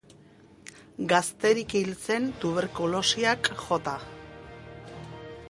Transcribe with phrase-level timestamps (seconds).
[1.11, 3.95] Gazterik hil zen tuberkulosiak jota.